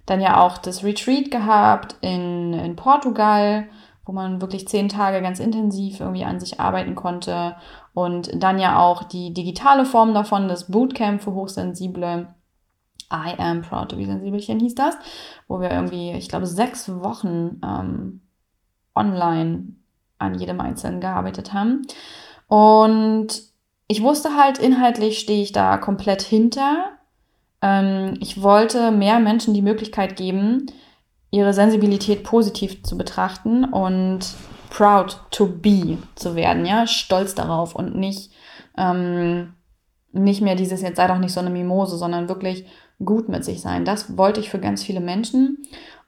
[0.07, 3.69] dann ja auch das Retreat gehabt in, in Portugal,
[4.05, 7.55] wo man wirklich zehn Tage ganz intensiv irgendwie an sich arbeiten konnte
[7.95, 12.35] und dann ja auch die digitale Form davon, das Bootcamp für Hochsensible.
[13.13, 14.97] I am proud to be sensibelchen hieß das,
[15.47, 18.23] wo wir irgendwie, ich glaube, sechs Wochen ähm,
[18.95, 19.75] online
[20.19, 21.83] an jedem Einzelnen gearbeitet haben.
[22.49, 23.43] Und
[23.89, 26.93] ich wusste halt, inhaltlich stehe ich da komplett hinter.
[27.61, 30.67] Ähm, ich wollte mehr Menschen die Möglichkeit geben,
[31.31, 34.21] ihre Sensibilität positiv zu betrachten und
[34.73, 38.33] proud to be zu werden, ja, stolz darauf und nicht,
[38.79, 39.53] ähm,
[40.13, 42.65] nicht mehr dieses, jetzt sei doch nicht so eine Mimose, sondern wirklich
[43.05, 43.85] gut mit sich sein.
[43.85, 45.59] Das wollte ich für ganz viele Menschen.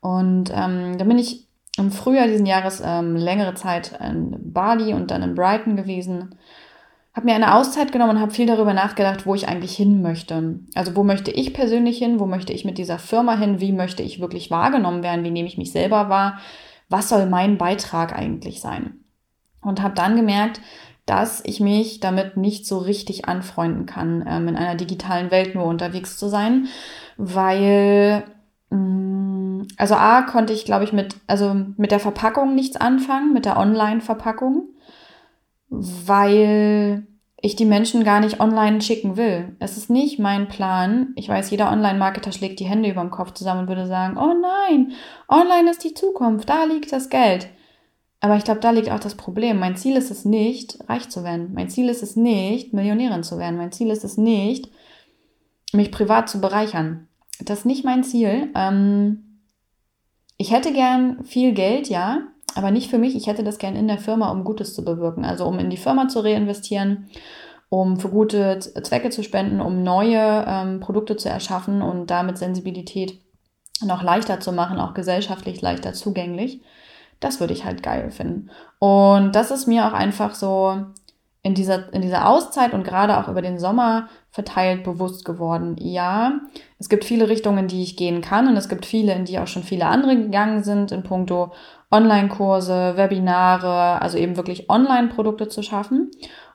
[0.01, 1.47] Und ähm, da bin ich
[1.77, 6.35] im Frühjahr diesen Jahres ähm, längere Zeit in Bali und dann in Brighton gewesen.
[7.15, 10.61] Habe mir eine Auszeit genommen und habe viel darüber nachgedacht, wo ich eigentlich hin möchte.
[10.75, 12.19] Also wo möchte ich persönlich hin?
[12.19, 13.61] Wo möchte ich mit dieser Firma hin?
[13.61, 15.25] Wie möchte ich wirklich wahrgenommen werden?
[15.25, 16.39] Wie nehme ich mich selber wahr?
[16.89, 19.05] Was soll mein Beitrag eigentlich sein?
[19.61, 20.61] Und habe dann gemerkt,
[21.07, 25.65] dass ich mich damit nicht so richtig anfreunden kann, ähm, in einer digitalen Welt nur
[25.65, 26.67] unterwegs zu sein,
[27.17, 28.25] weil
[28.71, 29.15] mh, mm,
[29.77, 33.57] also A konnte ich, glaube ich, mit, also mit der Verpackung nichts anfangen, mit der
[33.57, 34.69] Online-Verpackung,
[35.69, 37.07] weil
[37.45, 39.55] ich die Menschen gar nicht online schicken will.
[39.59, 41.13] Es ist nicht mein Plan.
[41.15, 44.33] Ich weiß, jeder Online-Marketer schlägt die Hände über dem Kopf zusammen und würde sagen, oh
[44.33, 44.93] nein,
[45.29, 47.49] online ist die Zukunft, da liegt das Geld.
[48.21, 49.59] Aber ich glaube, da liegt auch das Problem.
[49.59, 51.51] Mein Ziel ist es nicht, reich zu werden.
[51.53, 53.59] Mein Ziel ist es nicht, Millionärin zu werden.
[53.59, 54.71] Mein Ziel ist es nicht,
[55.75, 57.09] mich privat zu bereichern.
[57.41, 58.53] Das ist nicht mein Ziel.
[58.55, 59.43] Ähm,
[60.39, 62.23] ich hätte gern viel Geld, ja,
[62.55, 63.17] aber nicht für mich.
[63.17, 65.25] Ich hätte das gern in der Firma, um Gutes zu bewirken.
[65.25, 67.09] Also um in die Firma zu reinvestieren,
[67.69, 73.21] um für gute Zwecke zu spenden, um neue ähm, Produkte zu erschaffen und damit Sensibilität
[73.85, 76.61] noch leichter zu machen, auch gesellschaftlich leichter zugänglich.
[77.21, 78.51] Das würde ich halt geil finden.
[78.79, 80.85] Und das ist mir auch einfach so
[81.43, 85.77] in dieser, in dieser Auszeit und gerade auch über den Sommer verteilt bewusst geworden.
[85.79, 86.41] Ja,
[86.79, 89.39] es gibt viele Richtungen, in die ich gehen kann und es gibt viele, in die
[89.39, 91.53] auch schon viele andere gegangen sind, in puncto
[91.95, 96.11] Online-Kurse, Webinare, also eben wirklich Online-Produkte zu schaffen.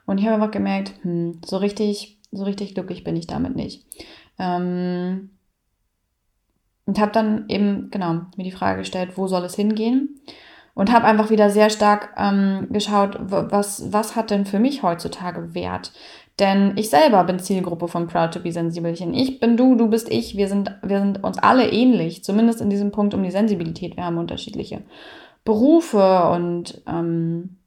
[0.06, 3.86] Und ich habe einfach gemerkt, hm, so richtig, so richtig glücklich bin ich damit nicht.
[4.38, 5.30] Ähm,
[6.84, 10.20] und habe dann eben, genau, mir die Frage gestellt, wo soll es hingehen?
[10.74, 15.54] und habe einfach wieder sehr stark ähm, geschaut, was, was hat denn für mich heutzutage
[15.54, 15.92] Wert?
[16.38, 19.12] Denn ich selber bin Zielgruppe von Proud to be Sensibelchen.
[19.12, 20.38] Ich bin du, du bist ich.
[20.38, 23.96] Wir sind, wir sind uns alle ähnlich, zumindest in diesem Punkt um die Sensibilität.
[23.96, 24.82] Wir haben unterschiedliche
[25.44, 27.58] Berufe und ähm,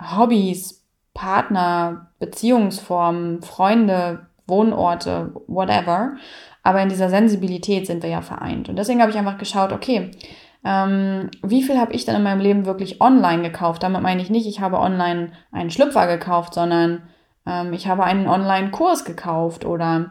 [0.00, 6.16] Hobbys, Partner, Beziehungsformen, Freunde, Wohnorte, whatever.
[6.62, 8.68] Aber in dieser Sensibilität sind wir ja vereint.
[8.68, 10.10] Und deswegen habe ich einfach geschaut, okay,
[10.64, 13.82] ähm, wie viel habe ich denn in meinem Leben wirklich online gekauft?
[13.82, 17.08] Damit meine ich nicht, ich habe online einen Schlüpfer gekauft, sondern
[17.46, 20.10] ähm, ich habe einen Online-Kurs gekauft oder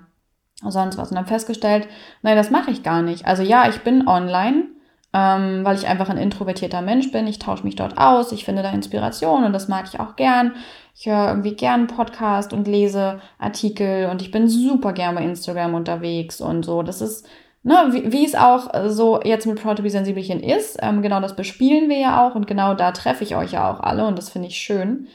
[0.61, 1.09] sonst was.
[1.09, 1.87] Und dann festgestellt,
[2.21, 3.27] nein, das mache ich gar nicht.
[3.27, 4.69] Also ja, ich bin online,
[5.15, 7.25] ähm, weil ich einfach ein introvertierter Mensch bin.
[7.25, 10.56] Ich tausche mich dort aus, ich finde da Inspiration und das mag ich auch gern.
[10.93, 15.73] Ich höre irgendwie gern Podcast und lese Artikel und ich bin super gern bei Instagram
[15.73, 16.84] unterwegs und so.
[16.84, 17.25] Das ist,
[17.63, 20.80] ne, wie, wie es auch so jetzt mit Proud to be Sensibelchen ist.
[20.82, 23.80] Ähm, genau das bespielen wir ja auch und genau da treffe ich euch ja auch
[23.80, 25.08] alle und das finde ich schön.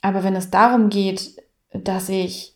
[0.00, 2.54] Aber wenn es darum geht, dass ich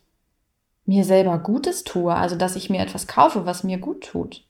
[0.85, 4.45] mir selber Gutes tue, also dass ich mir etwas kaufe, was mir gut tut,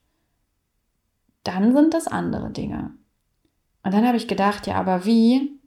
[1.47, 2.93] dann sind das andere Dinge.
[3.83, 5.61] Und dann habe ich gedacht, ja, aber wie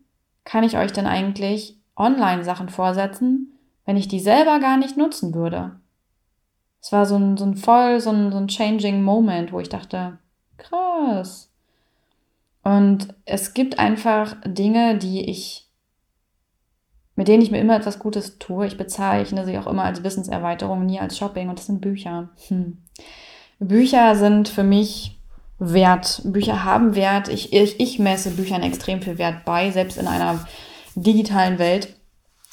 [0.43, 3.53] kann ich euch denn eigentlich Online-Sachen vorsetzen,
[3.85, 5.79] wenn ich die selber gar nicht nutzen würde?
[6.81, 9.69] Es war so ein, so ein voll, so ein, so ein changing Moment, wo ich
[9.69, 10.17] dachte,
[10.57, 11.49] krass.
[12.63, 15.69] Und es gibt einfach Dinge, die ich,
[17.15, 18.67] mit denen ich mir immer etwas Gutes tue.
[18.67, 21.49] Ich bezeichne sie auch immer als Wissenserweiterung, nie als Shopping.
[21.49, 22.29] Und das sind Bücher.
[22.47, 22.83] Hm.
[23.59, 25.18] Bücher sind für mich
[25.59, 26.21] Wert.
[26.23, 27.27] Bücher haben Wert.
[27.27, 30.47] Ich, ich, ich messe Büchern extrem viel Wert bei, selbst in einer
[30.95, 31.95] digitalen Welt,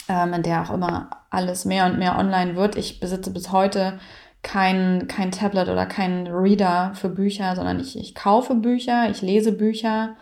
[0.08, 2.76] ähm, in der auch immer alles mehr und mehr online wird.
[2.76, 3.98] Ich besitze bis heute
[4.42, 9.52] kein, kein Tablet oder kein Reader für Bücher, sondern ich, ich kaufe Bücher, ich lese
[9.52, 10.16] Bücher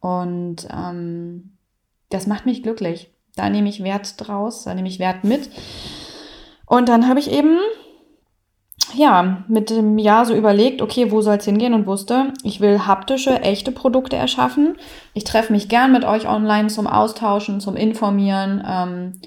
[0.00, 1.56] und ähm,
[2.10, 3.10] das macht mich glücklich.
[3.34, 5.48] Da nehme ich Wert draus, da nehme ich Wert mit.
[6.66, 7.58] Und dann habe ich eben
[8.94, 12.86] ja, mit dem Jahr so überlegt, okay, wo soll es hingehen und wusste, ich will
[12.86, 14.76] haptische, echte Produkte erschaffen.
[15.14, 18.62] Ich treffe mich gern mit euch online zum Austauschen, zum Informieren.
[18.66, 19.20] Ähm,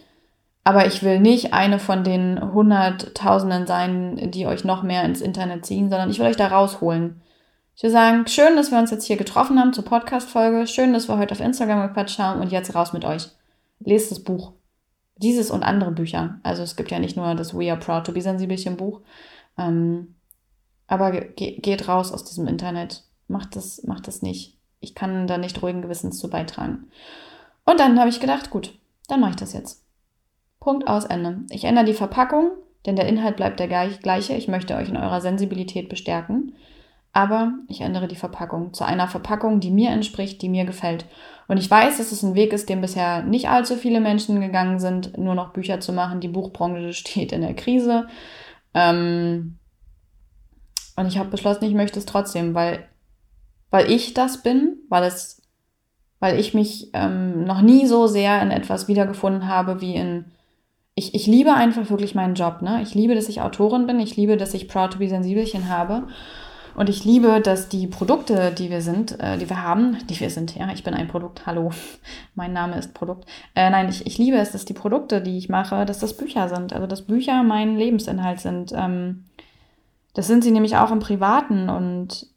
[0.64, 5.66] aber ich will nicht eine von den Hunderttausenden sein, die euch noch mehr ins Internet
[5.66, 7.22] ziehen, sondern ich will euch da rausholen.
[7.76, 10.66] Ich will sagen, schön, dass wir uns jetzt hier getroffen haben zur Podcast-Folge.
[10.66, 13.28] Schön, dass wir heute auf Instagram gequatscht haben und jetzt raus mit euch.
[13.80, 14.54] Lest das Buch.
[15.18, 16.40] Dieses und andere Bücher.
[16.42, 19.02] Also es gibt ja nicht nur das We Are Proud to Be Sensibelchen Buch,
[19.58, 20.16] ähm,
[20.88, 23.04] aber ge geht raus aus diesem Internet.
[23.28, 24.58] Macht das, macht das nicht.
[24.80, 26.90] Ich kann da nicht ruhigen Gewissens zu beitragen.
[27.66, 29.84] Und dann habe ich gedacht, gut, dann mache ich das jetzt.
[30.60, 31.42] Punkt aus Ende.
[31.50, 32.52] Ich ändere die Verpackung,
[32.86, 34.34] denn der Inhalt bleibt der gleiche.
[34.34, 36.54] Ich möchte euch in eurer Sensibilität bestärken.
[37.14, 41.06] Aber ich ändere die Verpackung zu einer Verpackung, die mir entspricht, die mir gefällt.
[41.48, 44.80] Und ich weiß, dass es ein Weg ist, dem bisher nicht allzu viele Menschen gegangen
[44.80, 46.20] sind, nur noch Bücher zu machen.
[46.20, 48.08] Die Buchbranche steht in der Krise.
[48.76, 49.58] Ähm,
[50.96, 52.88] und ich habe beschlossen, ich möchte es trotzdem, weil,
[53.72, 55.42] weil ich das bin, weil es,
[56.20, 60.26] weil ich mich ähm, noch nie so sehr in etwas wiedergefunden habe wie in
[60.96, 62.62] ich, ich liebe einfach wirklich meinen Job.
[62.62, 62.82] Ne?
[62.82, 64.00] Ich liebe, dass ich Autorin bin.
[64.00, 66.08] Ich liebe, dass ich Proud to be Sensibelchen habe.
[66.76, 70.30] Und ich liebe, dass die Produkte, die wir sind, äh, die wir haben, die wir
[70.30, 71.72] sind, ja, ich bin ein Produkt, hallo,
[72.36, 73.26] mein Name ist Produkt.
[73.56, 76.50] Äh, nein, ich, ich liebe es, dass die Produkte, die ich mache, dass das Bücher
[76.50, 76.74] sind.
[76.74, 78.74] Also, dass Bücher mein Lebensinhalt sind.
[78.76, 79.26] Ähm,
[80.14, 82.28] das sind sie nämlich auch im Privaten und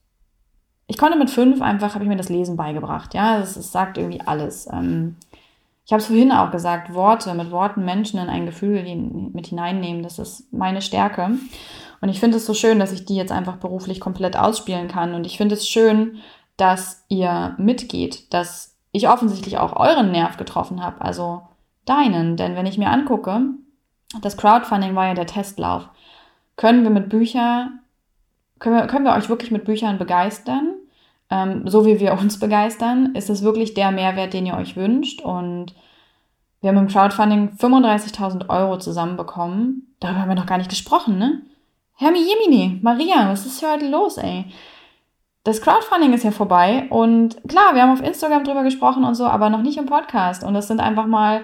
[0.88, 3.14] ich konnte mit fünf einfach, habe ich mir das Lesen beigebracht.
[3.14, 4.68] Ja, das sagt irgendwie alles.
[4.72, 5.16] Ähm,
[5.84, 8.82] ich habe es vorhin auch gesagt, Worte, mit Worten Menschen in ein Gefühl
[9.32, 11.30] mit hineinnehmen, das ist meine Stärke.
[12.00, 15.14] Und ich finde es so schön, dass ich die jetzt einfach beruflich komplett ausspielen kann.
[15.14, 16.18] Und ich finde es schön,
[16.56, 21.42] dass ihr mitgeht, dass ich offensichtlich auch euren Nerv getroffen habe, also
[21.84, 22.36] deinen.
[22.36, 23.40] Denn wenn ich mir angucke,
[24.20, 25.88] das Crowdfunding war ja der Testlauf.
[26.56, 27.80] Können wir mit Büchern,
[28.58, 30.74] können wir, können wir euch wirklich mit Büchern begeistern?
[31.30, 35.20] Ähm, so wie wir uns begeistern, ist es wirklich der Mehrwert, den ihr euch wünscht.
[35.20, 35.74] Und
[36.60, 39.94] wir haben im Crowdfunding 35.000 Euro zusammenbekommen.
[40.00, 41.42] Darüber haben wir noch gar nicht gesprochen, ne?
[42.00, 44.44] Hermi Jemini, Maria, was ist hier heute los, ey?
[45.42, 49.24] Das Crowdfunding ist ja vorbei und klar, wir haben auf Instagram drüber gesprochen und so,
[49.24, 50.44] aber noch nicht im Podcast.
[50.44, 51.42] Und das sind einfach mal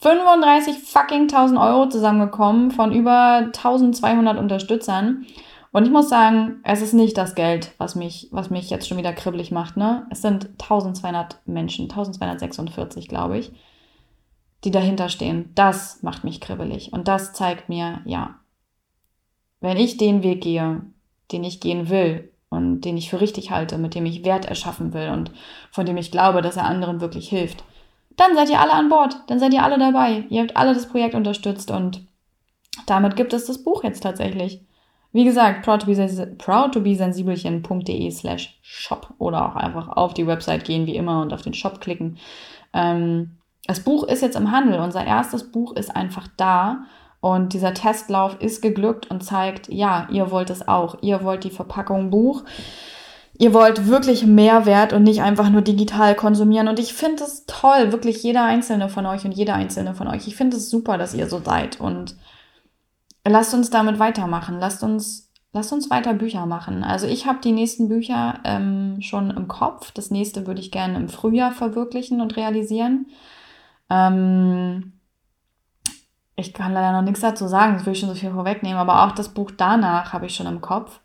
[0.00, 5.24] 35 fucking 1000 Euro zusammengekommen von über 1200 Unterstützern.
[5.70, 8.98] Und ich muss sagen, es ist nicht das Geld, was mich, was mich jetzt schon
[8.98, 9.78] wieder kribbelig macht.
[9.78, 10.06] Ne?
[10.10, 13.52] Es sind 1200 Menschen, 1246, glaube ich,
[14.64, 15.50] die dahinter stehen.
[15.54, 16.92] Das macht mich kribbelig.
[16.92, 18.34] Und das zeigt mir, ja,
[19.62, 20.82] wenn ich den Weg gehe,
[21.30, 24.92] den ich gehen will und den ich für richtig halte, mit dem ich Wert erschaffen
[24.92, 25.30] will und
[25.70, 27.64] von dem ich glaube, dass er anderen wirklich hilft,
[28.16, 30.24] dann seid ihr alle an Bord, dann seid ihr alle dabei.
[30.28, 32.04] Ihr habt alle das Projekt unterstützt und
[32.86, 34.60] damit gibt es das Buch jetzt tatsächlich.
[35.12, 41.32] Wie gesagt, proudtobesensibelchen.de slash shop oder auch einfach auf die Website gehen wie immer und
[41.32, 42.18] auf den Shop klicken.
[42.72, 44.80] Ähm, das Buch ist jetzt im Handel.
[44.80, 46.86] Unser erstes Buch ist einfach da
[47.22, 50.96] und dieser Testlauf ist geglückt und zeigt, ja, ihr wollt es auch.
[51.02, 52.42] Ihr wollt die Verpackung Buch.
[53.38, 56.66] Ihr wollt wirklich Mehrwert und nicht einfach nur digital konsumieren.
[56.66, 60.26] Und ich finde es toll, wirklich jeder einzelne von euch und jeder einzelne von euch.
[60.26, 61.78] Ich finde es super, dass ihr so seid.
[61.78, 62.16] Und
[63.24, 64.58] lasst uns damit weitermachen.
[64.58, 66.82] Lasst uns, lasst uns weiter Bücher machen.
[66.82, 69.92] Also ich habe die nächsten Bücher ähm, schon im Kopf.
[69.92, 73.06] Das nächste würde ich gerne im Frühjahr verwirklichen und realisieren.
[73.90, 74.94] Ähm,
[76.42, 79.04] ich kann leider noch nichts dazu sagen, das will ich schon so viel vorwegnehmen, aber
[79.04, 81.00] auch das Buch danach habe ich schon im Kopf.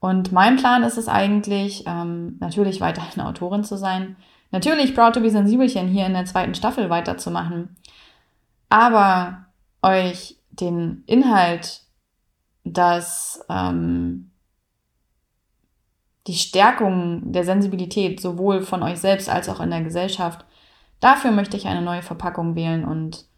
[0.00, 4.16] Und mein Plan ist es eigentlich, ähm, natürlich weiterhin Autorin zu sein,
[4.50, 7.76] natürlich Proud to be Sensibelchen hier in der zweiten Staffel weiterzumachen,
[8.68, 9.46] aber
[9.82, 11.82] euch den Inhalt,
[12.64, 14.30] dass ähm,
[16.26, 20.44] die Stärkung der Sensibilität sowohl von euch selbst als auch in der Gesellschaft,
[21.00, 23.29] dafür möchte ich eine neue Verpackung wählen und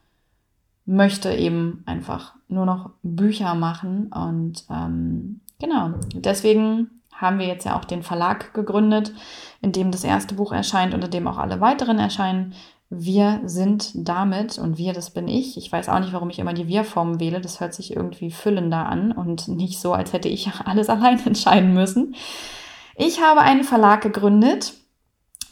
[0.84, 4.12] möchte eben einfach nur noch Bücher machen.
[4.12, 9.12] Und ähm, genau, deswegen haben wir jetzt ja auch den Verlag gegründet,
[9.60, 12.54] in dem das erste Buch erscheint, unter dem auch alle weiteren erscheinen.
[12.90, 15.56] Wir sind damit, und wir, das bin ich.
[15.56, 17.40] Ich weiß auch nicht, warum ich immer die Wir-Form wähle.
[17.40, 21.72] Das hört sich irgendwie füllender an und nicht so, als hätte ich alles allein entscheiden
[21.72, 22.14] müssen.
[22.96, 24.74] Ich habe einen Verlag gegründet,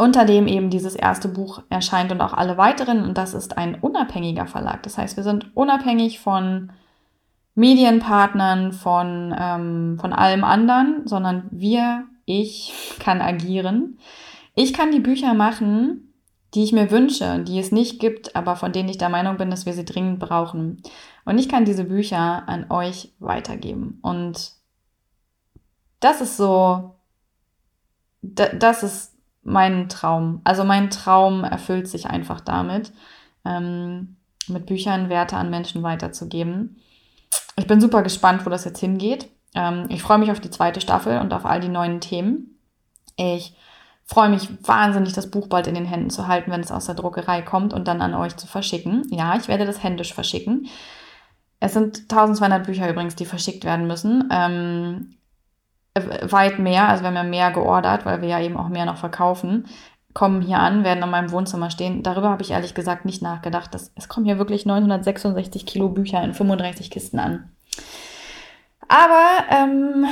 [0.00, 3.04] unter dem eben dieses erste Buch erscheint und auch alle weiteren.
[3.04, 4.82] Und das ist ein unabhängiger Verlag.
[4.82, 6.72] Das heißt, wir sind unabhängig von
[7.54, 13.98] Medienpartnern, von, ähm, von allem anderen, sondern wir, ich kann agieren.
[14.54, 16.14] Ich kann die Bücher machen,
[16.54, 19.50] die ich mir wünsche, die es nicht gibt, aber von denen ich der Meinung bin,
[19.50, 20.82] dass wir sie dringend brauchen.
[21.26, 23.98] Und ich kann diese Bücher an euch weitergeben.
[24.00, 24.52] Und
[26.00, 26.94] das ist so,
[28.22, 30.40] das ist mein Traum.
[30.44, 32.92] Also mein Traum erfüllt sich einfach damit,
[33.44, 34.16] ähm,
[34.48, 36.80] mit Büchern Werte an Menschen weiterzugeben.
[37.56, 39.28] Ich bin super gespannt, wo das jetzt hingeht.
[39.54, 42.58] Ähm, ich freue mich auf die zweite Staffel und auf all die neuen Themen.
[43.16, 43.54] Ich
[44.04, 46.94] freue mich wahnsinnig, das Buch bald in den Händen zu halten, wenn es aus der
[46.94, 49.06] Druckerei kommt und dann an euch zu verschicken.
[49.10, 50.66] Ja, ich werde das händisch verschicken.
[51.60, 54.28] Es sind 1200 Bücher übrigens, die verschickt werden müssen.
[54.32, 55.16] Ähm,
[55.94, 58.96] weit mehr, also wir haben ja mehr geordert, weil wir ja eben auch mehr noch
[58.96, 59.66] verkaufen,
[60.12, 62.02] kommen hier an, werden in meinem Wohnzimmer stehen.
[62.02, 63.72] Darüber habe ich ehrlich gesagt nicht nachgedacht.
[63.74, 67.50] Das, es kommen hier wirklich 966 Kilo Bücher in 35 Kisten an.
[68.88, 70.06] Aber ähm,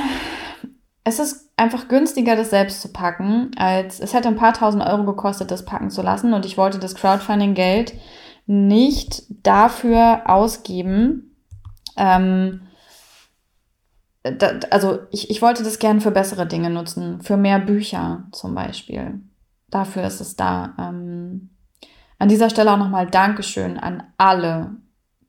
[1.03, 5.05] es ist einfach günstiger, das selbst zu packen, als es hätte ein paar tausend Euro
[5.05, 6.33] gekostet, das packen zu lassen.
[6.33, 7.95] Und ich wollte das Crowdfunding-Geld
[8.47, 11.37] nicht dafür ausgeben,
[11.97, 12.68] ähm,
[14.33, 18.55] da, also ich, ich wollte das gerne für bessere Dinge nutzen, für mehr Bücher zum
[18.55, 19.21] Beispiel.
[19.71, 20.75] Dafür ist es da.
[20.79, 21.51] Ähm,
[22.19, 24.77] an dieser Stelle auch nochmal Dankeschön an alle,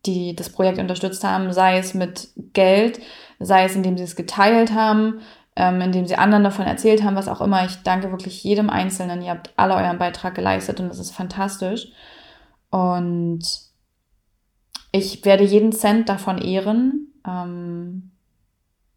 [0.06, 3.00] die das Projekt unterstützt haben, sei es mit Geld,
[3.40, 5.20] sei es indem sie es geteilt haben,
[5.56, 7.66] ähm, indem sie anderen davon erzählt haben, was auch immer.
[7.66, 9.22] Ich danke wirklich jedem Einzelnen.
[9.22, 11.88] Ihr habt alle euren Beitrag geleistet und das ist fantastisch.
[12.72, 13.44] Und
[14.92, 17.14] ich werde jeden Cent davon ehren.
[17.28, 18.12] Ähm,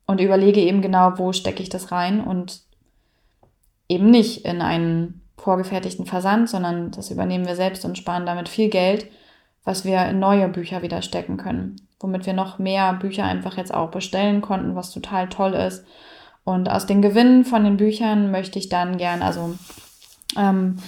[0.06, 2.60] und überlege eben genau, wo stecke ich das rein und
[3.88, 8.68] eben nicht in einen vorgefertigten Versand, sondern das übernehmen wir selbst und sparen damit viel
[8.68, 9.06] Geld,
[9.64, 13.74] was wir in neue Bücher wieder stecken können, womit wir noch mehr Bücher einfach jetzt
[13.74, 15.84] auch bestellen konnten, was total toll ist.
[16.44, 19.54] Und aus den Gewinnen von den Büchern möchte ich dann gern, also
[20.36, 20.78] ähm,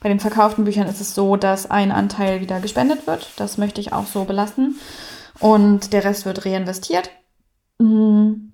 [0.00, 3.28] bei den verkauften Büchern ist es so, dass ein Anteil wieder gespendet wird.
[3.36, 4.78] Das möchte ich auch so belassen.
[5.40, 7.10] Und der Rest wird reinvestiert.
[7.78, 8.50] Mhm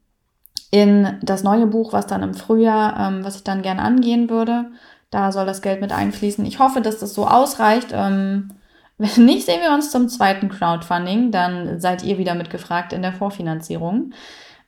[0.71, 4.71] in das neue Buch, was dann im Frühjahr, ähm, was ich dann gerne angehen würde.
[5.11, 6.45] Da soll das Geld mit einfließen.
[6.45, 7.89] Ich hoffe, dass das so ausreicht.
[7.93, 8.53] Ähm,
[8.99, 11.31] wenn nicht, sehen wir uns zum zweiten Crowdfunding.
[11.31, 14.13] Dann seid ihr wieder mitgefragt in der Vorfinanzierung.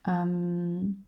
[0.07, 1.05] Ähm,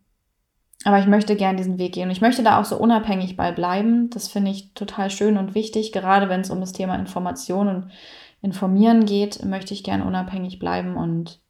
[0.84, 2.10] aber ich möchte gerne diesen Weg gehen.
[2.10, 4.10] Ich möchte da auch so unabhängig bei bleiben.
[4.10, 5.92] Das finde ich total schön und wichtig.
[5.92, 7.90] Gerade wenn es um das Thema Information und
[8.42, 11.40] Informieren geht, möchte ich gerne unabhängig bleiben und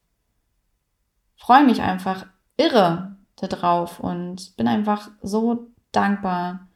[1.36, 2.26] freue mich einfach
[2.58, 3.11] irre,
[3.42, 6.68] da drauf und bin einfach so dankbar,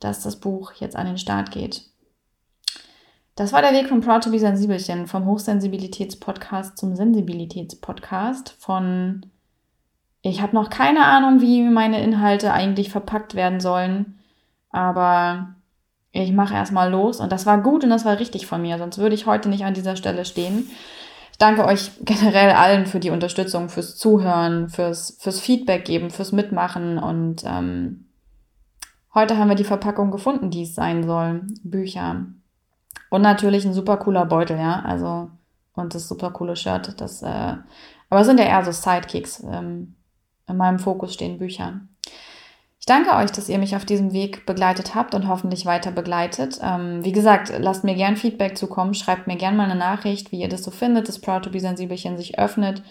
[0.00, 1.84] dass das Buch jetzt an den Start geht.
[3.36, 9.26] Das war der Weg von Proud to be Sensibelchen, vom Hochsensibilitätspodcast zum Sensibilitätspodcast, von
[10.22, 14.18] ich habe noch keine Ahnung, wie meine Inhalte eigentlich verpackt werden sollen,
[14.70, 15.54] aber
[16.12, 18.98] ich mache erstmal los und das war gut und das war richtig von mir, sonst
[18.98, 20.70] würde ich heute nicht an dieser Stelle stehen.
[21.34, 26.30] Ich danke euch generell allen für die Unterstützung, fürs Zuhören, fürs, fürs Feedback geben, fürs
[26.30, 26.96] Mitmachen.
[26.96, 28.06] Und ähm,
[29.12, 31.42] heute haben wir die Verpackung gefunden, die es sein soll.
[31.64, 32.26] Bücher.
[33.10, 34.82] Und natürlich ein super cooler Beutel, ja.
[34.82, 35.28] Also,
[35.74, 37.00] und das super coole Shirt.
[37.00, 37.56] Das, äh,
[38.10, 39.42] aber es sind ja eher so Sidekicks.
[39.42, 39.96] Ähm,
[40.46, 41.80] in meinem Fokus stehen Bücher.
[42.84, 46.60] Ich danke euch, dass ihr mich auf diesem Weg begleitet habt und hoffentlich weiter begleitet.
[46.62, 50.40] Ähm, wie gesagt, lasst mir gern Feedback zukommen, schreibt mir gern mal eine Nachricht, wie
[50.42, 52.82] ihr das so findet, dass Proud to be Sensibelchen sich öffnet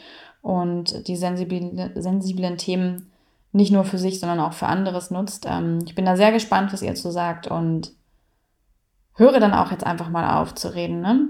[0.41, 3.11] und die sensiblen, sensiblen Themen
[3.51, 5.45] nicht nur für sich, sondern auch für anderes nutzt.
[5.47, 7.91] Ähm, ich bin da sehr gespannt, was ihr dazu sagt und
[9.13, 11.01] höre dann auch jetzt einfach mal auf zu reden.
[11.01, 11.27] Ne?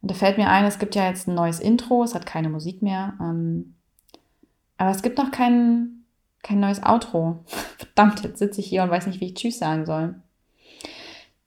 [0.00, 2.48] Und da fällt mir ein, es gibt ja jetzt ein neues Intro, es hat keine
[2.48, 3.12] Musik mehr.
[3.20, 3.74] Ähm,
[4.78, 5.93] aber es gibt noch kein,
[6.44, 7.42] kein neues Outro.
[7.78, 10.14] Verdammt, jetzt sitze ich hier und weiß nicht, wie ich Tschüss sagen soll.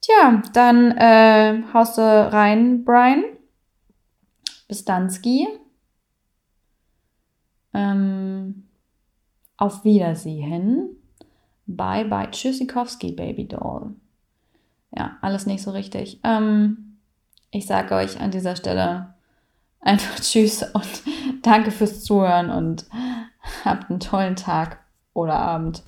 [0.02, 3.24] Tja, dann äh, haust du rein, Brian.
[4.68, 5.48] Bis dann, Ski.
[7.72, 8.68] Ähm,
[9.56, 10.96] auf Wiedersehen.
[11.66, 12.30] Bye bye.
[12.30, 13.94] Tschüssikowski, Baby Doll.
[14.96, 16.20] Ja, alles nicht so richtig.
[16.24, 16.98] Ähm,
[17.50, 19.14] ich sage euch an dieser Stelle
[19.80, 21.02] einfach Tschüss und
[21.42, 22.86] danke fürs Zuhören und
[23.64, 24.78] habt einen tollen Tag
[25.18, 25.76] oder Abend.